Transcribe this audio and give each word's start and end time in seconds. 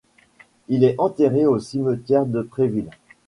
Il 0.67 0.83
est 0.83 0.95
enterré 0.99 1.45
au 1.45 1.59
cimetière 1.59 2.25
de 2.25 2.41
Préville. 2.41 2.89